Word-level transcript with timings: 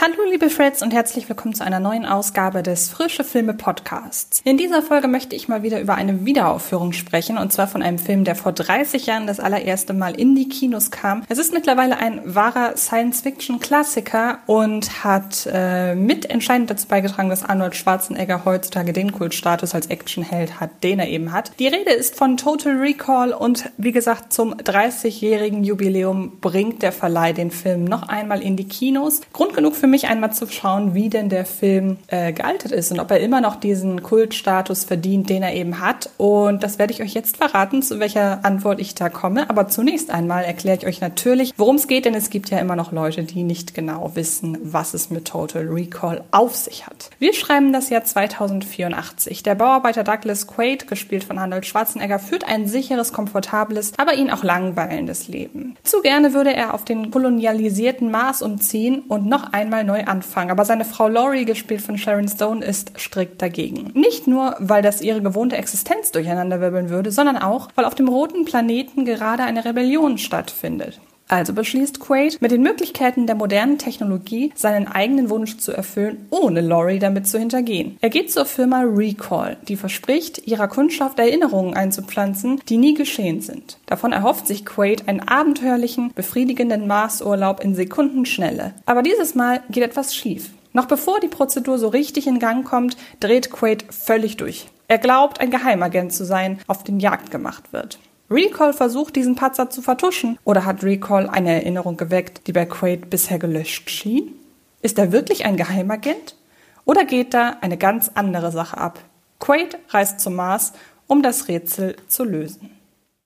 Hallo 0.00 0.14
liebe 0.30 0.48
Freds 0.48 0.80
und 0.80 0.94
herzlich 0.94 1.28
willkommen 1.28 1.54
zu 1.54 1.64
einer 1.64 1.80
neuen 1.80 2.06
Ausgabe 2.06 2.62
des 2.62 2.88
Frische 2.88 3.24
Filme 3.24 3.52
Podcasts. 3.52 4.40
In 4.44 4.56
dieser 4.56 4.80
Folge 4.80 5.08
möchte 5.08 5.34
ich 5.34 5.48
mal 5.48 5.64
wieder 5.64 5.80
über 5.80 5.96
eine 5.96 6.24
Wiederaufführung 6.24 6.92
sprechen 6.92 7.36
und 7.36 7.52
zwar 7.52 7.66
von 7.66 7.82
einem 7.82 7.98
Film, 7.98 8.22
der 8.22 8.36
vor 8.36 8.52
30 8.52 9.06
Jahren 9.06 9.26
das 9.26 9.40
allererste 9.40 9.94
Mal 9.94 10.14
in 10.14 10.36
die 10.36 10.48
Kinos 10.48 10.92
kam. 10.92 11.24
Es 11.28 11.38
ist 11.38 11.52
mittlerweile 11.52 11.98
ein 11.98 12.20
wahrer 12.24 12.76
Science-Fiction-Klassiker 12.76 14.38
und 14.46 15.02
hat 15.02 15.48
äh, 15.52 15.96
mitentscheidend 15.96 16.70
dazu 16.70 16.86
beigetragen, 16.86 17.28
dass 17.28 17.42
Arnold 17.42 17.74
Schwarzenegger 17.74 18.44
heutzutage 18.44 18.92
den 18.92 19.10
Kultstatus 19.10 19.74
als 19.74 19.88
Actionheld 19.88 20.60
hat, 20.60 20.84
den 20.84 21.00
er 21.00 21.08
eben 21.08 21.32
hat. 21.32 21.50
Die 21.58 21.66
Rede 21.66 21.90
ist 21.90 22.14
von 22.14 22.36
Total 22.36 22.76
Recall 22.76 23.32
und 23.32 23.68
wie 23.78 23.90
gesagt 23.90 24.32
zum 24.32 24.54
30-jährigen 24.54 25.64
Jubiläum 25.64 26.38
bringt 26.40 26.82
der 26.82 26.92
Verleih 26.92 27.32
den 27.32 27.50
Film 27.50 27.82
noch 27.82 28.08
einmal 28.08 28.40
in 28.42 28.54
die 28.54 28.68
Kinos. 28.68 29.22
Grund 29.32 29.56
genug 29.56 29.74
für 29.74 29.87
mich 29.88 30.08
einmal 30.08 30.32
zu 30.32 30.46
schauen, 30.46 30.94
wie 30.94 31.08
denn 31.08 31.28
der 31.28 31.44
Film 31.44 31.98
äh, 32.08 32.32
gealtert 32.32 32.72
ist 32.72 32.92
und 32.92 33.00
ob 33.00 33.10
er 33.10 33.20
immer 33.20 33.40
noch 33.40 33.56
diesen 33.56 34.02
Kultstatus 34.02 34.84
verdient, 34.84 35.28
den 35.28 35.42
er 35.42 35.54
eben 35.54 35.80
hat. 35.80 36.10
Und 36.16 36.62
das 36.62 36.78
werde 36.78 36.92
ich 36.92 37.02
euch 37.02 37.14
jetzt 37.14 37.36
verraten, 37.36 37.82
zu 37.82 37.98
welcher 37.98 38.44
Antwort 38.44 38.80
ich 38.80 38.94
da 38.94 39.08
komme. 39.08 39.48
Aber 39.50 39.68
zunächst 39.68 40.10
einmal 40.10 40.44
erkläre 40.44 40.78
ich 40.78 40.86
euch 40.86 41.00
natürlich, 41.00 41.52
worum 41.56 41.76
es 41.76 41.88
geht, 41.88 42.04
denn 42.04 42.14
es 42.14 42.30
gibt 42.30 42.50
ja 42.50 42.58
immer 42.58 42.76
noch 42.76 42.92
Leute, 42.92 43.22
die 43.24 43.42
nicht 43.42 43.74
genau 43.74 44.12
wissen, 44.14 44.58
was 44.62 44.94
es 44.94 45.10
mit 45.10 45.26
Total 45.26 45.66
Recall 45.66 46.22
auf 46.30 46.54
sich 46.54 46.86
hat. 46.86 47.10
Wir 47.18 47.34
schreiben 47.34 47.72
das 47.72 47.90
Jahr 47.90 48.04
2084. 48.04 49.42
Der 49.42 49.54
Bauarbeiter 49.54 50.04
Douglas 50.04 50.46
Quaid, 50.46 50.86
gespielt 50.86 51.24
von 51.24 51.38
Arnold 51.38 51.66
Schwarzenegger, 51.66 52.18
führt 52.18 52.46
ein 52.46 52.66
sicheres, 52.66 53.12
komfortables, 53.12 53.92
aber 53.96 54.14
ihn 54.14 54.30
auch 54.30 54.44
langweilendes 54.44 55.28
Leben. 55.28 55.76
Zu 55.82 56.02
gerne 56.02 56.34
würde 56.34 56.54
er 56.54 56.74
auf 56.74 56.84
den 56.84 57.10
kolonialisierten 57.10 58.10
Mars 58.10 58.42
umziehen 58.42 59.02
und 59.08 59.26
noch 59.26 59.52
einmal 59.52 59.77
einmal 59.78 59.98
neu 59.98 60.04
anfangen. 60.04 60.50
Aber 60.50 60.64
seine 60.64 60.84
Frau 60.84 61.08
Laurie, 61.08 61.44
gespielt 61.44 61.80
von 61.80 61.98
Sharon 61.98 62.28
Stone, 62.28 62.64
ist 62.64 62.98
strikt 62.98 63.40
dagegen. 63.40 63.90
Nicht 63.94 64.26
nur, 64.26 64.56
weil 64.58 64.82
das 64.82 65.00
ihre 65.00 65.22
gewohnte 65.22 65.56
Existenz 65.56 66.12
durcheinanderwirbeln 66.12 66.90
würde, 66.90 67.10
sondern 67.10 67.36
auch, 67.36 67.68
weil 67.74 67.84
auf 67.84 67.94
dem 67.94 68.08
roten 68.08 68.44
Planeten 68.44 69.04
gerade 69.04 69.44
eine 69.44 69.64
Rebellion 69.64 70.18
stattfindet. 70.18 71.00
Also 71.28 71.52
beschließt 71.52 72.00
Quaid, 72.00 72.40
mit 72.40 72.50
den 72.50 72.62
Möglichkeiten 72.62 73.26
der 73.26 73.36
modernen 73.36 73.76
Technologie 73.76 74.50
seinen 74.54 74.88
eigenen 74.88 75.28
Wunsch 75.28 75.58
zu 75.58 75.72
erfüllen, 75.72 76.26
ohne 76.30 76.62
Laurie 76.62 76.98
damit 76.98 77.26
zu 77.26 77.38
hintergehen. 77.38 77.98
Er 78.00 78.08
geht 78.08 78.32
zur 78.32 78.46
Firma 78.46 78.80
Recall, 78.80 79.58
die 79.68 79.76
verspricht, 79.76 80.46
ihrer 80.46 80.68
Kundschaft 80.68 81.18
Erinnerungen 81.18 81.74
einzupflanzen, 81.74 82.62
die 82.68 82.78
nie 82.78 82.94
geschehen 82.94 83.42
sind. 83.42 83.78
Davon 83.84 84.12
erhofft 84.12 84.46
sich 84.46 84.64
Quaid 84.64 85.06
einen 85.06 85.20
abenteuerlichen, 85.20 86.12
befriedigenden 86.14 86.86
Marsurlaub 86.86 87.62
in 87.62 87.74
Sekundenschnelle. 87.74 88.72
Aber 88.86 89.02
dieses 89.02 89.34
Mal 89.34 89.60
geht 89.68 89.84
etwas 89.84 90.14
schief. 90.14 90.50
Noch 90.72 90.86
bevor 90.86 91.20
die 91.20 91.28
Prozedur 91.28 91.78
so 91.78 91.88
richtig 91.88 92.26
in 92.26 92.38
Gang 92.38 92.64
kommt, 92.64 92.96
dreht 93.20 93.50
Quaid 93.50 93.84
völlig 93.90 94.38
durch. 94.38 94.68
Er 94.86 94.98
glaubt, 94.98 95.40
ein 95.40 95.50
Geheimagent 95.50 96.14
zu 96.14 96.24
sein, 96.24 96.58
auf 96.66 96.84
den 96.84 97.00
Jagd 97.00 97.30
gemacht 97.30 97.72
wird. 97.72 97.98
Recall 98.30 98.74
versucht, 98.74 99.16
diesen 99.16 99.36
Patzer 99.36 99.70
zu 99.70 99.80
vertuschen? 99.80 100.38
Oder 100.44 100.66
hat 100.66 100.82
Recall 100.84 101.30
eine 101.30 101.54
Erinnerung 101.54 101.96
geweckt, 101.96 102.46
die 102.46 102.52
bei 102.52 102.66
Quaid 102.66 103.08
bisher 103.08 103.38
gelöscht 103.38 103.88
schien? 103.88 104.34
Ist 104.82 104.98
er 104.98 105.12
wirklich 105.12 105.46
ein 105.46 105.56
Geheimagent? 105.56 106.36
Oder 106.84 107.06
geht 107.06 107.32
da 107.32 107.56
eine 107.62 107.78
ganz 107.78 108.10
andere 108.14 108.52
Sache 108.52 108.76
ab? 108.76 108.98
Quaid 109.38 109.78
reist 109.88 110.20
zum 110.20 110.36
Mars, 110.36 110.74
um 111.06 111.22
das 111.22 111.48
Rätsel 111.48 111.96
zu 112.06 112.24
lösen. 112.24 112.70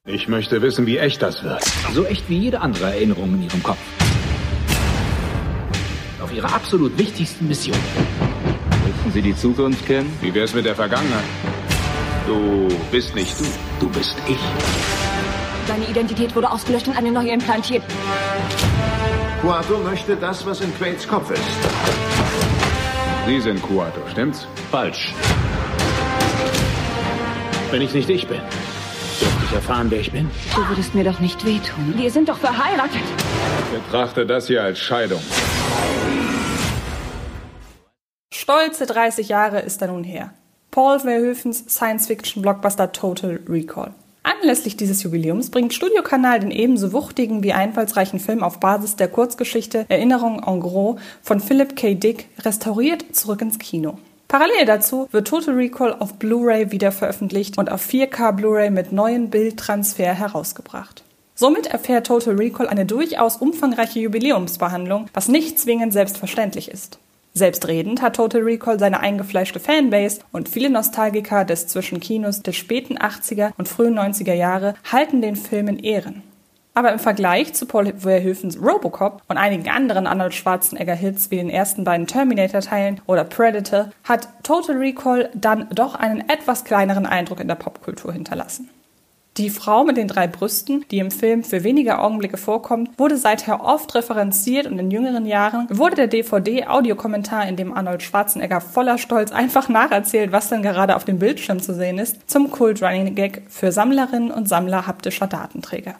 Ich 0.06 0.28
möchte 0.28 0.62
wissen, 0.62 0.86
wie 0.86 0.98
echt 0.98 1.20
das 1.20 1.42
wird. 1.42 1.64
So 1.92 2.04
echt 2.04 2.28
wie 2.28 2.38
jede 2.38 2.60
andere 2.60 2.92
Erinnerung 2.92 3.34
in 3.34 3.42
Ihrem 3.42 3.62
Kopf. 3.62 3.78
Auf 6.22 6.32
Ihre 6.32 6.52
absolut 6.52 6.96
wichtigsten 6.96 7.48
Mission. 7.48 7.76
Möchten 8.86 9.10
Sie 9.12 9.22
die 9.22 9.34
Zukunft 9.34 9.84
kennen? 9.84 10.12
Wie 10.20 10.32
wär's 10.32 10.54
mit 10.54 10.64
der 10.64 10.76
Vergangenheit? 10.76 11.24
Du 12.26 12.68
bist 12.92 13.14
nicht 13.16 13.34
du, 13.40 13.44
du 13.80 13.88
bist 13.88 14.16
ich. 14.28 14.38
Seine 15.66 15.86
Identität 15.88 16.34
wurde 16.34 16.50
ausgelöscht 16.50 16.88
und 16.88 16.96
eine 16.96 17.10
neue 17.10 17.30
implantiert. 17.30 17.82
Quato 19.40 19.78
möchte 19.78 20.16
das, 20.16 20.44
was 20.46 20.60
in 20.60 20.74
Quaids 20.76 21.06
Kopf 21.06 21.30
ist. 21.30 21.42
Sie 23.26 23.40
sind 23.40 23.62
Quato, 23.62 24.00
stimmt's? 24.10 24.46
Falsch. 24.70 25.14
Wenn 27.70 27.82
ich 27.82 27.94
nicht 27.94 28.10
ich 28.10 28.26
bin, 28.26 28.40
dürfte 29.20 29.44
ich 29.46 29.52
erfahren, 29.54 29.90
wer 29.90 30.00
ich 30.00 30.12
bin. 30.12 30.30
Du 30.54 30.68
würdest 30.68 30.94
mir 30.94 31.04
doch 31.04 31.20
nicht 31.20 31.44
wehtun. 31.44 31.94
Wir 31.96 32.10
sind 32.10 32.28
doch 32.28 32.38
verheiratet. 32.38 33.02
Betrachte 33.72 34.26
das 34.26 34.46
hier 34.48 34.62
als 34.62 34.78
Scheidung. 34.78 35.22
Stolze 38.32 38.86
30 38.86 39.28
Jahre 39.28 39.60
ist 39.60 39.80
er 39.80 39.88
nun 39.88 40.04
her. 40.04 40.34
Paul 40.70 40.98
Verhoevens 40.98 41.64
Science-Fiction-Blockbuster 41.68 42.92
Total 42.92 43.40
Recall. 43.48 43.94
Anlässlich 44.22 44.76
dieses 44.76 45.02
Jubiläums 45.02 45.50
bringt 45.50 45.72
Studiokanal 45.72 46.40
den 46.40 46.50
ebenso 46.50 46.92
wuchtigen 46.92 47.42
wie 47.42 47.52
einfallsreichen 47.52 48.20
Film 48.20 48.42
auf 48.42 48.60
Basis 48.60 48.96
der 48.96 49.08
Kurzgeschichte 49.08 49.84
Erinnerung 49.88 50.42
en 50.46 50.60
gros 50.60 51.00
von 51.22 51.40
Philip 51.40 51.74
K. 51.74 51.94
Dick 51.94 52.28
restauriert 52.40 53.04
zurück 53.16 53.40
ins 53.40 53.58
Kino. 53.58 53.98
Parallel 54.28 54.64
dazu 54.64 55.08
wird 55.10 55.28
Total 55.28 55.54
Recall 55.54 55.94
auf 55.98 56.14
Blu-ray 56.14 56.70
wieder 56.70 56.92
veröffentlicht 56.92 57.58
und 57.58 57.70
auf 57.70 57.84
4K 57.86 58.32
Blu-ray 58.32 58.70
mit 58.70 58.92
neuen 58.92 59.28
Bildtransfer 59.28 60.14
herausgebracht. 60.14 61.02
Somit 61.34 61.66
erfährt 61.66 62.06
Total 62.06 62.34
Recall 62.34 62.68
eine 62.68 62.86
durchaus 62.86 63.36
umfangreiche 63.36 64.00
Jubiläumsbehandlung, 64.00 65.08
was 65.12 65.28
nicht 65.28 65.58
zwingend 65.58 65.92
selbstverständlich 65.92 66.70
ist. 66.70 66.98
Selbstredend 67.34 68.02
hat 68.02 68.16
Total 68.16 68.42
Recall 68.42 68.78
seine 68.78 69.00
eingefleischte 69.00 69.58
Fanbase 69.58 70.20
und 70.32 70.50
viele 70.50 70.68
Nostalgiker 70.68 71.46
des 71.46 71.66
Zwischenkinos 71.66 72.42
der 72.42 72.52
späten 72.52 72.98
80er 72.98 73.52
und 73.56 73.68
frühen 73.68 73.98
90er 73.98 74.34
Jahre 74.34 74.74
halten 74.90 75.22
den 75.22 75.36
Film 75.36 75.68
in 75.68 75.78
Ehren. 75.78 76.22
Aber 76.74 76.92
im 76.92 76.98
Vergleich 76.98 77.54
zu 77.54 77.66
Paul 77.66 77.94
Verhoevens 77.98 78.58
Robocop 78.60 79.22
und 79.28 79.36
einigen 79.38 79.68
anderen 79.70 80.06
Arnold 80.06 80.34
Schwarzenegger-Hits 80.34 81.30
wie 81.30 81.36
den 81.36 81.50
ersten 81.50 81.84
beiden 81.84 82.06
Terminator-Teilen 82.06 83.00
oder 83.06 83.24
Predator 83.24 83.90
hat 84.04 84.28
Total 84.42 84.76
Recall 84.76 85.30
dann 85.34 85.68
doch 85.70 85.94
einen 85.94 86.28
etwas 86.28 86.64
kleineren 86.64 87.06
Eindruck 87.06 87.40
in 87.40 87.48
der 87.48 87.54
Popkultur 87.56 88.12
hinterlassen. 88.12 88.68
Die 89.38 89.48
Frau 89.48 89.82
mit 89.84 89.96
den 89.96 90.08
drei 90.08 90.26
Brüsten, 90.26 90.84
die 90.90 90.98
im 90.98 91.10
Film 91.10 91.42
für 91.42 91.64
wenige 91.64 91.98
Augenblicke 92.00 92.36
vorkommt, 92.36 92.90
wurde 92.98 93.16
seither 93.16 93.64
oft 93.64 93.94
referenziert 93.94 94.66
und 94.66 94.78
in 94.78 94.90
jüngeren 94.90 95.24
Jahren 95.24 95.66
wurde 95.70 95.96
der 95.96 96.06
DVD-Audiokommentar, 96.06 97.48
in 97.48 97.56
dem 97.56 97.72
Arnold 97.72 98.02
Schwarzenegger 98.02 98.60
voller 98.60 98.98
Stolz 98.98 99.32
einfach 99.32 99.70
nacherzählt, 99.70 100.32
was 100.32 100.50
denn 100.50 100.60
gerade 100.60 100.96
auf 100.96 101.06
dem 101.06 101.18
Bildschirm 101.18 101.62
zu 101.62 101.74
sehen 101.74 101.98
ist, 101.98 102.28
zum 102.28 102.50
Kult-Running-Gag 102.50 103.44
für 103.48 103.72
Sammlerinnen 103.72 104.30
und 104.30 104.50
Sammler 104.50 104.86
haptischer 104.86 105.28
Datenträger. 105.28 105.94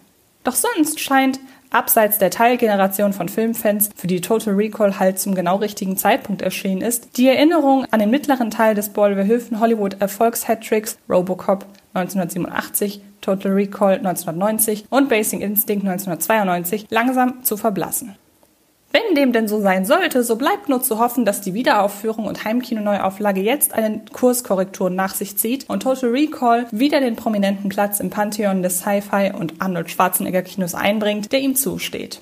Doch 0.45 0.55
sonst 0.55 1.01
scheint 1.01 1.41
abseits 1.71 2.19
der 2.19 2.31
Teilgeneration 2.31 3.15
von 3.15 3.31
Filmfans, 3.31 3.89
für 3.97 4.09
die 4.09 4.21
Total 4.21 4.53
Recall 4.53 4.99
halt 4.99 5.19
zum 5.19 5.35
genau 5.35 5.57
richtigen 5.57 5.97
Zeitpunkt 5.97 6.43
erschienen 6.43 6.83
ist, 6.83 7.17
die 7.17 7.29
Erinnerung 7.29 7.87
an 7.93 8.01
den 8.01 8.11
mittleren 8.11 8.51
Teil 8.51 8.75
des 8.75 8.91
Paul 8.91 9.15
Verhoeven 9.15 9.59
Hollywood 9.59 10.03
Erfolgs-Hattricks 10.03 10.99
Robocop 11.09 11.65
1987, 11.95 13.01
Total 13.23 13.53
Recall 13.53 13.95
1990 13.95 14.85
und 14.91 15.09
Basic 15.09 15.41
Instinct 15.41 15.87
1992 15.87 16.87
langsam 16.91 17.43
zu 17.43 17.57
verblassen. 17.57 18.17
Wenn 18.91 19.15
dem 19.15 19.33
denn 19.33 19.49
so 19.49 19.61
sein 19.63 19.87
sollte, 19.87 20.23
so 20.23 20.37
bleibt 20.37 20.69
nur 20.69 20.83
zu 20.83 20.99
hoffen, 20.99 21.25
dass 21.25 21.41
die 21.41 21.55
Wiederaufführung 21.55 22.27
und 22.27 22.45
Heimkino-Neuauflage 22.45 23.41
jetzt 23.41 23.73
eine 23.73 24.03
Kurskorrektur 24.13 24.91
nach 24.91 25.15
sich 25.15 25.39
zieht 25.39 25.71
und 25.71 25.83
Total 25.83 26.11
Recall 26.11 26.67
wieder 26.73 27.01
den 27.01 27.17
prominenten 27.17 27.71
Platz 27.71 28.01
im 28.01 28.11
Pantheon 28.11 28.63
des 28.63 28.81
Sci-Fi 28.81 29.33
und 29.39 29.55
Arnold 29.61 29.91
Schwarzenegger 29.91 30.43
Kinos 30.43 30.75
einbringt, 30.75 31.33
der 31.33 31.41
ihm 31.41 31.55
zusteht. 31.55 32.21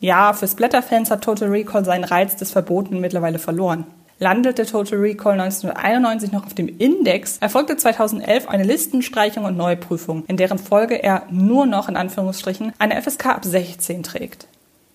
Ja, 0.00 0.32
für 0.32 0.48
Splatter-Fans 0.48 1.10
hat 1.10 1.22
Total 1.22 1.48
Recall 1.48 1.84
seinen 1.84 2.04
Reiz 2.04 2.36
des 2.36 2.50
Verbotenen 2.50 3.02
mittlerweile 3.02 3.38
verloren 3.38 3.84
landete 4.18 4.66
Total 4.66 4.98
Recall 4.98 5.40
1991 5.40 6.32
noch 6.32 6.46
auf 6.46 6.54
dem 6.54 6.68
Index, 6.78 7.38
erfolgte 7.38 7.76
2011 7.76 8.48
eine 8.48 8.64
Listenstreichung 8.64 9.44
und 9.44 9.56
Neuprüfung, 9.56 10.24
in 10.26 10.36
deren 10.36 10.58
Folge 10.58 11.02
er 11.02 11.24
nur 11.30 11.66
noch 11.66 11.88
in 11.88 11.96
Anführungsstrichen 11.96 12.72
eine 12.78 13.00
FSK 13.00 13.26
ab 13.26 13.44
16 13.44 14.02
trägt. 14.02 14.48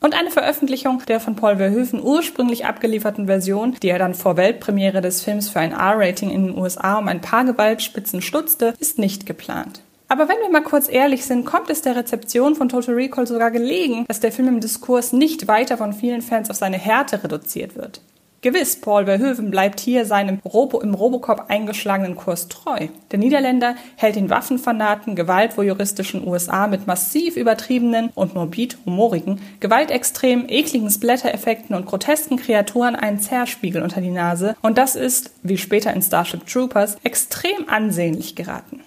Und 0.03 0.15
eine 0.15 0.31
Veröffentlichung 0.31 1.03
der 1.07 1.19
von 1.19 1.35
Paul 1.35 1.57
Verhoeven 1.57 2.01
ursprünglich 2.01 2.65
abgelieferten 2.65 3.27
Version, 3.27 3.75
die 3.83 3.89
er 3.89 4.00
dann 4.00 4.15
vor 4.15 4.35
Weltpremiere 4.35 5.00
des 5.00 5.21
Films 5.21 5.50
für 5.50 5.59
ein 5.59 5.74
R-Rating 5.74 6.31
in 6.31 6.47
den 6.47 6.57
USA 6.57 6.97
um 6.97 7.07
ein 7.07 7.21
paar 7.21 7.45
Gewaltspitzen 7.45 8.24
stutzte, 8.24 8.74
ist 8.79 8.97
nicht 8.97 9.27
geplant. 9.27 9.81
Aber 10.07 10.27
wenn 10.27 10.39
wir 10.41 10.50
mal 10.50 10.63
kurz 10.63 10.89
ehrlich 10.89 11.24
sind, 11.24 11.45
kommt 11.45 11.69
es 11.69 11.83
der 11.83 11.95
Rezeption 11.95 12.56
von 12.56 12.67
Total 12.67 12.95
Recall 12.95 13.27
sogar 13.27 13.51
gelegen, 13.51 14.03
dass 14.07 14.19
der 14.19 14.31
Film 14.31 14.47
im 14.47 14.59
Diskurs 14.59 15.13
nicht 15.13 15.47
weiter 15.47 15.77
von 15.77 15.94
vielen 15.94 16.24
Fans 16.24 16.50
auf 16.50 16.57
seine 16.57 16.79
Härte 16.79 17.24
reduziert 17.24 17.75
wird. 17.75 18.01
Gewiss, 18.43 18.81
Paul 18.81 19.05
Verhoeven 19.05 19.51
bleibt 19.51 19.79
hier 19.79 20.03
seinem 20.03 20.39
Robo 20.43 20.81
im 20.81 20.95
Robocop 20.95 21.45
eingeschlagenen 21.49 22.15
Kurs 22.15 22.47
treu. 22.47 22.88
Der 23.11 23.19
Niederländer 23.19 23.75
hält 23.97 24.15
den 24.15 24.31
waffenfanaten, 24.31 25.15
gewaltvoyeuristischen 25.15 26.27
USA 26.27 26.65
mit 26.65 26.88
massiv 26.88 27.38
übertriebenen 27.38 28.09
und 28.15 28.33
morbid 28.33 28.79
humorigen, 28.83 29.39
gewaltextremen, 29.59 30.49
ekligen 30.49 30.89
Splatter-Effekten 30.89 31.75
und 31.75 31.85
grotesken 31.85 32.38
Kreaturen 32.38 32.95
einen 32.95 33.19
Zerspiegel 33.19 33.83
unter 33.83 34.01
die 34.01 34.09
Nase 34.09 34.55
und 34.63 34.79
das 34.79 34.95
ist, 34.95 35.33
wie 35.43 35.59
später 35.59 35.93
in 35.93 36.01
Starship 36.01 36.47
Troopers, 36.47 36.97
extrem 37.03 37.69
ansehnlich 37.69 38.35
geraten. 38.35 38.79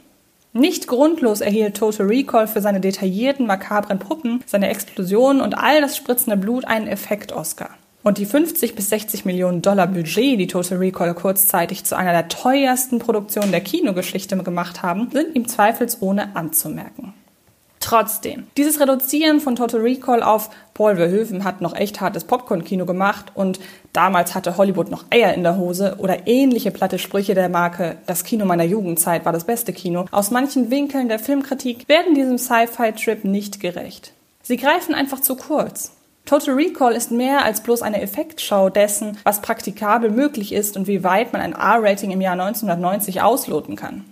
Nicht 0.52 0.88
grundlos 0.88 1.40
erhielt 1.40 1.76
Total 1.76 2.06
Recall 2.06 2.48
für 2.48 2.60
seine 2.60 2.80
detaillierten, 2.80 3.46
makabren 3.46 4.00
Puppen, 4.00 4.42
seine 4.46 4.68
Explosionen 4.68 5.40
und 5.40 5.56
all 5.56 5.80
das 5.80 5.96
spritzende 5.96 6.36
Blut 6.36 6.64
einen 6.64 6.88
Effekt-Oscar. 6.88 7.70
Und 8.04 8.18
die 8.18 8.26
50 8.26 8.76
bis 8.76 8.90
60 8.90 9.24
Millionen 9.24 9.62
Dollar 9.62 9.86
Budget, 9.86 10.38
die 10.38 10.46
Total 10.46 10.76
Recall 10.76 11.14
kurzzeitig 11.14 11.84
zu 11.84 11.96
einer 11.96 12.12
der 12.12 12.28
teuersten 12.28 12.98
Produktionen 12.98 13.50
der 13.50 13.62
Kinogeschichte 13.62 14.36
gemacht 14.36 14.82
haben, 14.82 15.08
sind 15.10 15.34
ihm 15.34 15.48
zweifelsohne 15.48 16.36
anzumerken. 16.36 17.14
Trotzdem, 17.80 18.46
dieses 18.56 18.78
Reduzieren 18.78 19.40
von 19.40 19.56
Total 19.56 19.80
Recall 19.80 20.22
auf 20.22 20.50
Paul 20.74 20.96
Verhoeven 20.96 21.44
hat 21.44 21.62
noch 21.62 21.74
echt 21.74 22.00
hartes 22.00 22.24
Popcorn-Kino 22.24 22.84
gemacht 22.86 23.32
und 23.34 23.58
damals 23.92 24.34
hatte 24.34 24.56
Hollywood 24.58 24.90
noch 24.90 25.04
Eier 25.10 25.34
in 25.34 25.42
der 25.42 25.56
Hose 25.56 25.96
oder 25.98 26.26
ähnliche 26.26 26.70
platte 26.70 26.98
Sprüche 26.98 27.34
der 27.34 27.48
Marke 27.48 27.96
Das 28.06 28.24
Kino 28.24 28.44
meiner 28.44 28.64
Jugendzeit 28.64 29.24
war 29.24 29.32
das 29.32 29.44
beste 29.44 29.72
Kino. 29.72 30.06
Aus 30.10 30.30
manchen 30.30 30.70
Winkeln 30.70 31.08
der 31.08 31.18
Filmkritik 31.18 31.88
werden 31.88 32.14
diesem 32.14 32.36
Sci-Fi-Trip 32.36 33.24
nicht 33.24 33.60
gerecht. 33.60 34.12
Sie 34.42 34.56
greifen 34.56 34.94
einfach 34.94 35.20
zu 35.20 35.36
kurz. 35.36 35.92
Total 36.26 36.54
Recall 36.54 36.94
ist 36.94 37.10
mehr 37.10 37.44
als 37.44 37.62
bloß 37.62 37.82
eine 37.82 38.00
Effektschau 38.00 38.70
dessen, 38.70 39.18
was 39.24 39.42
praktikabel 39.42 40.10
möglich 40.10 40.52
ist 40.52 40.76
und 40.76 40.86
wie 40.86 41.04
weit 41.04 41.34
man 41.34 41.42
ein 41.42 41.52
R-Rating 41.52 42.10
im 42.12 42.22
Jahr 42.22 42.32
1990 42.32 43.20
ausloten 43.20 43.76
kann. 43.76 44.06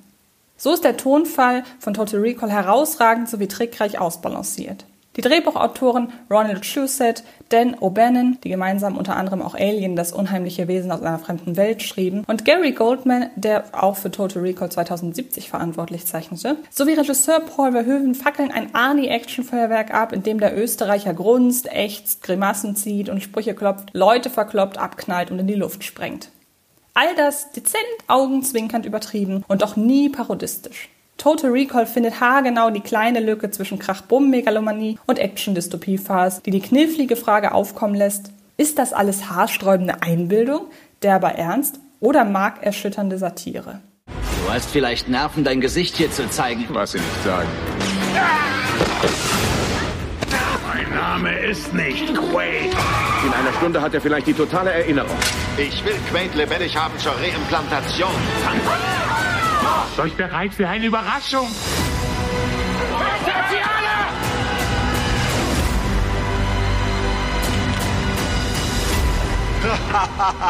So 0.59 0.73
ist 0.73 0.85
der 0.85 0.99
Tonfall 0.99 1.65
von 1.79 1.95
Total 1.95 2.21
Recall 2.21 2.51
herausragend 2.51 3.29
sowie 3.31 3.49
trickreich 3.49 3.99
ausbalanciert. 3.99 4.85
Die 5.17 5.21
Drehbuchautoren 5.21 6.11
Ronald 6.31 6.65
Shusett, 6.65 7.23
Dan 7.51 7.75
O'Bannon, 7.77 8.41
die 8.43 8.49
gemeinsam 8.49 8.97
unter 8.97 9.15
anderem 9.15 9.43
auch 9.43 9.55
Alien, 9.55 9.95
das 9.95 10.11
unheimliche 10.11 10.69
Wesen 10.69 10.91
aus 10.91 11.03
einer 11.03 11.19
fremden 11.19 11.59
Welt 11.59 11.83
schrieben, 11.83 12.25
und 12.27 12.47
Gary 12.47 12.73
Goldman, 12.73 13.29
der 13.37 13.65
auch 13.73 13.97
für 13.97 14.11
Total 14.11 14.43
Recall 14.43 14.71
2070 14.71 15.51
verantwortlich 15.51 16.07
zeichnete, 16.07 16.57
sowie 16.71 16.95
Regisseur 16.95 17.41
Paul 17.41 17.73
Verhoeven 17.73 18.15
fackeln 18.15 18.51
ein 18.51 18.75
Arnie-Action-Feuerwerk 18.75 19.93
ab, 19.93 20.15
in 20.15 20.23
dem 20.23 20.41
der 20.41 20.57
Österreicher 20.57 21.13
grunzt, 21.13 21.71
ächzt, 21.71 22.23
Grimassen 22.23 22.75
zieht 22.75 23.11
und 23.11 23.23
Sprüche 23.23 23.55
klopft, 23.55 23.91
Leute 23.93 24.31
verkloppt, 24.31 24.79
abknallt 24.79 25.31
und 25.31 25.39
in 25.39 25.47
die 25.47 25.55
Luft 25.55 25.85
sprengt. 25.85 26.31
All 26.95 27.15
das 27.17 27.53
dezent 27.53 27.85
augenzwinkernd 28.07 28.87
übertrieben 28.87 29.45
und 29.47 29.61
doch 29.61 29.77
nie 29.77 30.09
parodistisch. 30.09 30.89
Total 31.23 31.53
Recall 31.53 31.87
findet 31.87 32.21
haargenau 32.21 32.71
die 32.71 32.81
kleine 32.81 33.21
Lücke 33.21 33.49
zwischen 33.53 33.79
Krach-Bumm-Megalomanie 33.79 34.99
und 35.07 35.21
Action-Dystopie-Farce, 35.21 36.43
die 36.43 36.51
die 36.51 36.59
knifflige 36.59 37.15
Frage 37.15 37.53
aufkommen 37.53 37.95
lässt, 37.95 38.33
ist 38.57 38.77
das 38.81 38.93
alles 38.93 39.31
haarsträubende 39.31 40.03
Einbildung, 40.03 40.63
derber 41.01 41.29
Ernst 41.29 41.79
oder 42.01 42.25
markerschütternde 42.25 43.19
Satire? 43.19 43.79
Du 44.09 44.53
hast 44.53 44.69
vielleicht 44.69 45.09
Nerven, 45.09 45.45
dein 45.45 45.61
Gesicht 45.61 45.97
hier 45.97 46.11
zu 46.11 46.29
zeigen. 46.29 46.67
Was 46.71 46.91
sie 46.91 46.99
nicht 46.99 47.23
sagen. 47.23 47.49
Mein 50.67 50.91
Name 50.93 51.39
ist 51.39 51.73
nicht 51.73 52.13
Quaid. 52.17 52.75
In 53.25 53.33
einer 53.33 53.53
Stunde 53.59 53.81
hat 53.81 53.95
er 53.95 54.01
vielleicht 54.01 54.27
die 54.27 54.35
totale 54.35 54.73
Erinnerung. 54.73 55.17
Ich 55.57 55.85
will 55.85 55.95
Quaid 56.11 56.35
lebendig 56.35 56.77
haben 56.77 56.99
zur 56.99 57.13
Reimplantation. 57.13 58.11
Seid 59.97 60.17
bereit 60.17 60.55
für 60.55 60.69
eine 60.69 60.87
Überraschung? 60.87 61.49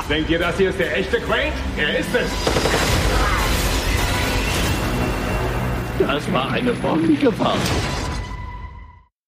Denkt 0.08 0.30
ihr, 0.30 0.38
das 0.38 0.56
hier 0.56 0.70
ist 0.70 0.78
der 0.78 0.96
echte 0.96 1.20
Quaid? 1.20 1.52
Er 1.76 1.98
ist 1.98 2.08
es. 2.14 2.30
Das 5.98 6.32
war 6.32 6.50
eine 6.50 6.72
ordentliche 6.82 7.32
Fahrt. 7.32 7.58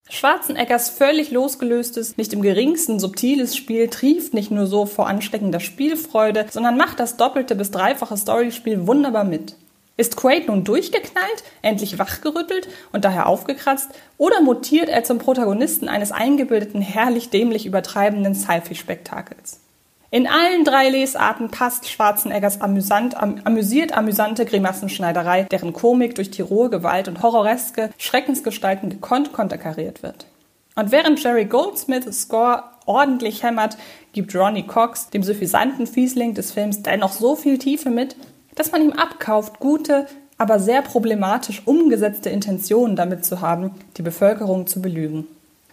Schwarzeneggers 0.09 0.91
völlig 0.91 1.31
losgelöstes, 1.31 2.17
nicht 2.17 2.33
im 2.33 2.43
geringsten 2.43 2.99
subtiles 2.99 3.57
Spiel 3.57 3.89
trieft 3.89 4.33
nicht 4.33 4.51
nur 4.51 4.67
so 4.67 4.87
vor 4.87 5.09
ansteckender 5.09 5.61
Spielfreude, 5.61 6.47
sondern 6.51 6.77
macht 6.77 7.01
das 7.01 7.17
doppelte 7.17 7.57
bis 7.57 7.71
dreifache 7.71 8.17
Storyspiel 8.17 8.87
wunderbar 8.87 9.25
mit. 9.25 9.57
Ist 9.97 10.17
Quaid 10.17 10.49
nun 10.49 10.65
durchgeknallt, 10.65 11.45
endlich 11.63 12.01
wachgerüttelt 12.01 12.69
und 12.93 13.05
daher 13.05 13.29
aufgekratzt, 13.29 13.91
oder 14.19 14.41
mutiert 14.41 14.89
er 14.89 15.05
zum 15.05 15.19
Protagonisten 15.19 15.89
eines 15.89 16.11
eingebildeten, 16.11 16.81
herrlich 16.81 17.31
dämlich 17.31 17.65
übertreibenden 17.65 18.35
Sci-Fi-Spektakels? 18.35 19.61
In 20.11 20.27
allen 20.27 20.65
drei 20.65 20.91
Lesarten 20.91 21.51
passt 21.51 21.89
Schwarzeneggers 21.89 22.61
amüsant, 22.61 23.17
am, 23.17 23.41
amüsiert 23.45 23.97
amüsante 23.97 24.45
Grimassenschneiderei, 24.45 25.45
deren 25.45 25.73
Komik 25.73 26.15
durch 26.15 26.31
die 26.31 26.43
rohe 26.43 26.71
Gewalt 26.71 27.09
und 27.09 27.23
horroreske 27.23 27.91
Schreckensgestalten 27.99 28.91
gekonnt 28.91 29.33
konterkariert 29.33 30.03
wird. 30.03 30.27
Und 30.77 30.91
während 30.93 31.23
Jerry 31.23 31.45
Goldsmiths 31.45 32.23
Score 32.23 32.65
ordentlich 32.87 33.43
hämmert, 33.43 33.77
gibt 34.13 34.35
Ronnie 34.35 34.67
Cox, 34.67 35.11
dem 35.11 35.23
suffisanten 35.23 35.87
Fiesling 35.87 36.35
des 36.35 36.53
Films, 36.53 36.83
dennoch 36.83 37.13
so 37.13 37.37
viel 37.37 37.59
Tiefe 37.59 37.91
mit, 37.91 38.17
dass 38.55 38.73
man 38.73 38.83
ihm 38.83 38.93
abkauft, 38.93 39.59
gute, 39.59 40.07
aber 40.39 40.59
sehr 40.59 40.83
problematisch 40.83 41.63
umgesetzte 41.65 42.31
Intentionen 42.31 42.97
damit 42.97 43.25
zu 43.25 43.41
haben, 43.41 43.71
die 43.97 44.03
Bevölkerung 44.03 44.67
zu 44.67 44.83
belügen. 44.83 45.27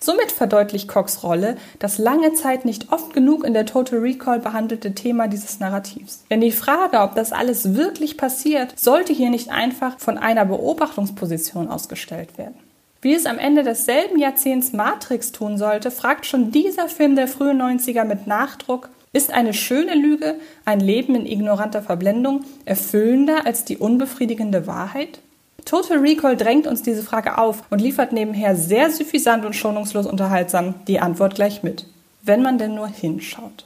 Somit 0.04 0.32
verdeutlicht 0.32 0.88
Cox 0.88 1.22
Rolle 1.22 1.58
das 1.78 2.00
lange 2.00 2.34
Zeit 2.34 2.66
nicht 2.66 2.92
oft 2.92 3.14
genug 3.14 3.44
in 3.44 3.54
der 3.54 3.68
Total 3.68 4.00
Recall 4.00 4.40
behandelte 4.40 4.96
Thema 4.96 5.28
dieses 5.28 5.60
Narrativs. 5.60 6.24
Denn 6.32 6.42
die 6.42 6.52
Frage, 6.52 7.02
ob 7.02 7.14
das 7.14 7.32
alles 7.32 7.76
wirklich 7.76 8.18
passiert, 8.18 8.80
sollte 8.80 9.14
hier 9.14 9.30
nicht 9.30 9.52
einfach 9.52 10.00
von 10.00 10.18
einer 10.18 10.46
Beobachtungsposition 10.46 11.70
ausgestellt 11.70 12.40
werden. 12.40 12.56
Wie 13.04 13.14
es 13.14 13.28
am 13.28 13.38
Ende 13.38 13.62
desselben 13.62 14.18
Jahrzehnts 14.18 14.74
Matrix 14.74 15.32
tun 15.32 15.60
sollte, 15.60 15.92
fragt 15.92 16.26
schon 16.26 16.52
dieser 16.52 16.88
Film 16.88 17.16
der 17.16 17.28
frühen 17.28 17.62
90er 17.62 18.04
mit 18.04 18.26
Nachdruck, 18.26 18.90
ist 19.14 19.32
eine 19.32 19.54
schöne 19.54 19.96
Lüge, 19.96 20.36
ein 20.66 20.80
Leben 20.80 21.16
in 21.16 21.26
ignoranter 21.26 21.82
Verblendung, 21.82 22.46
erfüllender 22.66 23.46
als 23.46 23.66
die 23.66 23.78
unbefriedigende 23.78 24.68
Wahrheit? 24.68 25.20
Total 25.66 26.00
Recall 26.00 26.38
drängt 26.38 26.66
uns 26.66 26.82
diese 26.82 27.04
Frage 27.04 27.38
auf 27.38 27.64
und 27.70 27.82
liefert 27.82 28.14
nebenher 28.14 28.56
sehr 28.56 28.90
suffisant 28.90 29.46
und 29.46 29.56
schonungslos 29.56 30.06
unterhaltsam 30.06 30.76
die 30.88 31.00
Antwort 31.00 31.36
gleich 31.36 31.62
mit. 31.62 31.86
Wenn 32.24 32.42
man 32.42 32.58
denn 32.58 32.76
nur 32.76 32.88
hinschaut. 32.88 33.66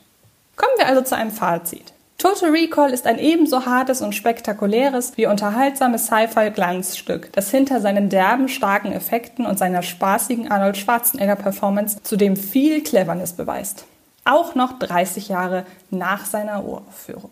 Kommen 0.55 0.73
wir 0.77 0.87
also 0.87 1.01
zu 1.01 1.15
einem 1.15 1.31
Fazit. 1.31 1.93
Total 2.17 2.49
Recall 2.49 2.91
ist 2.91 3.07
ein 3.07 3.19
ebenso 3.19 3.65
hartes 3.65 4.01
und 4.01 4.15
spektakuläres 4.15 5.13
wie 5.17 5.27
unterhaltsames 5.27 6.05
Sci-Fi-Glanzstück, 6.05 7.31
das 7.33 7.51
hinter 7.51 7.81
seinen 7.81 8.09
derben, 8.09 8.47
starken 8.47 8.93
Effekten 8.93 9.45
und 9.45 9.59
seiner 9.59 9.83
spaßigen 9.83 10.49
Arnold 10.49 10.77
Schwarzenegger-Performance 10.77 12.03
zudem 12.03 12.37
viel 12.37 12.81
Cleverness 12.81 13.33
beweist. 13.33 13.85
Auch 14.25 14.55
noch 14.55 14.79
30 14.79 15.29
Jahre 15.29 15.65
nach 15.91 16.25
seiner 16.25 16.63
Uraufführung. 16.63 17.31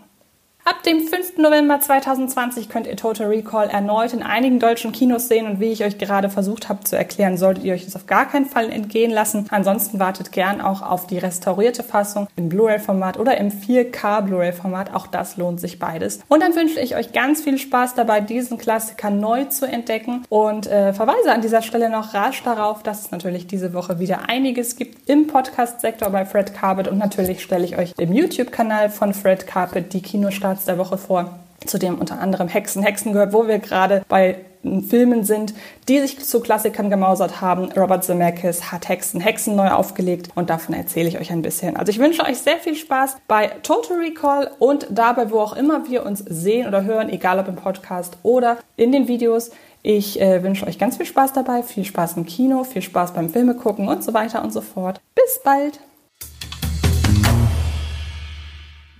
Ab 0.66 0.82
dem 0.84 1.02
5. 1.02 1.40
November 1.40 1.82
2020 1.82 2.70
könnt 2.70 2.88
ihr 2.88 2.96
Total 2.96 3.28
Recall 3.28 3.68
erneut 3.68 4.14
in 4.14 4.24
einigen 4.24 4.60
deutschen 4.60 4.94
Kinos 4.94 5.28
sehen 5.28 5.46
und 5.46 5.60
wie 5.60 5.74
ich 5.74 5.84
euch 5.84 5.98
gerade 5.98 6.30
versucht 6.30 6.70
habe 6.70 6.86
zu 6.86 6.96
erklären, 6.96 7.38
solltet 7.38 7.66
ihr 7.66 7.74
euch 7.74 7.84
das 7.84 7.98
auf 7.98 8.06
gar 8.06 8.30
keinen 8.30 8.46
Fall 8.46 8.70
entgehen 8.70 9.12
lassen. 9.12 9.46
Ansonsten 9.50 10.00
wartet 10.00 10.32
gern 10.32 10.62
auch 10.62 10.82
auf 10.82 11.06
die 11.06 11.18
restaurierte 11.18 11.84
Fassung 11.84 12.30
im 12.38 12.48
Blu-ray-Format 12.48 13.20
oder 13.20 13.38
im 13.38 13.50
4K 13.52 14.22
Blu-ray-Format. 14.22 14.94
Auch 14.94 15.08
das 15.08 15.36
lohnt 15.36 15.60
sich 15.60 15.80
beides. 15.80 16.22
Und 16.30 16.42
dann 16.42 16.56
wünsche 16.56 16.80
ich 16.80 16.96
euch 16.96 17.12
ganz 17.12 17.42
viel 17.42 17.58
Spaß 17.58 17.96
dabei, 17.96 18.22
diesen 18.22 18.58
Klassiker 18.58 19.10
neu 19.10 19.44
zu 19.46 19.66
entdecken 19.66 20.24
und 20.30 20.68
äh, 20.68 20.94
verweise 20.94 21.34
an 21.34 21.42
dieser 21.42 21.62
Stelle 21.62 21.90
noch 21.90 22.14
rasch 22.14 22.42
darauf, 22.42 22.84
dass 22.84 23.02
es 23.02 23.12
natürlich 23.12 23.48
diese 23.48 23.74
Woche 23.74 24.00
wieder 24.00 24.30
einiges 24.30 24.78
gibt 24.78 25.10
im 25.10 25.28
Podcast-Sektor 25.28 26.10
bei 26.10 26.24
Fred 26.24 26.54
Carpet 26.54 26.88
und 26.88 27.00
natürlich 27.00 27.44
stelle 27.44 27.66
ich 27.66 27.78
euch 27.78 27.94
im 27.98 28.14
YouTube-Kanal 28.14 28.90
von 28.90 29.14
Fred 29.14 29.46
Carpet 29.46 29.92
die 29.92 30.02
Kinostarts 30.02 30.53
Charts 30.54 30.66
der 30.66 30.78
Woche 30.78 30.98
vor, 31.00 31.40
zu 31.66 31.80
dem 31.80 31.98
unter 31.98 32.20
anderem 32.20 32.48
Hexen, 32.48 32.84
Hexen 32.84 33.14
gehört, 33.14 33.34
wo 33.34 33.48
wir 33.48 33.58
gerade 33.58 34.04
bei 34.08 34.38
Filmen 34.62 35.24
sind, 35.24 35.54
die 35.90 36.00
sich 36.00 36.24
zu 36.24 36.40
Klassikern 36.40 36.90
gemausert 36.90 37.42
haben. 37.42 37.72
Robert 37.72 38.04
Zemeckis 38.04 38.72
hat 38.72 38.88
Hexen, 38.88 39.20
Hexen 39.20 39.56
neu 39.56 39.70
aufgelegt 39.70 40.30
und 40.36 40.50
davon 40.50 40.76
erzähle 40.76 41.10
ich 41.10 41.20
euch 41.20 41.32
ein 41.32 41.42
bisschen. 41.42 41.76
Also 41.76 41.90
ich 41.90 42.00
wünsche 42.00 42.24
euch 42.24 42.38
sehr 42.38 42.58
viel 42.58 42.76
Spaß 42.76 43.18
bei 43.28 43.48
Total 43.64 43.98
Recall 43.98 44.52
und 44.60 44.88
dabei, 44.90 45.32
wo 45.32 45.40
auch 45.40 45.54
immer 45.54 45.90
wir 45.90 46.06
uns 46.06 46.20
sehen 46.20 46.68
oder 46.68 46.84
hören, 46.84 47.10
egal 47.10 47.40
ob 47.40 47.48
im 47.48 47.56
Podcast 47.56 48.18
oder 48.22 48.58
in 48.78 48.92
den 48.92 49.08
Videos. 49.08 49.52
Ich 49.82 50.22
äh, 50.22 50.44
wünsche 50.44 50.66
euch 50.66 50.78
ganz 50.78 50.96
viel 50.96 51.08
Spaß 51.08 51.34
dabei, 51.34 51.64
viel 51.64 51.84
Spaß 51.84 52.16
im 52.16 52.26
Kino, 52.26 52.64
viel 52.64 52.84
Spaß 52.84 53.14
beim 53.14 53.30
Filme 53.30 53.56
gucken 53.56 53.90
und 53.90 54.04
so 54.04 54.14
weiter 54.14 54.44
und 54.44 54.54
so 54.54 54.62
fort. 54.62 55.02
Bis 55.16 55.42
bald! 55.44 55.80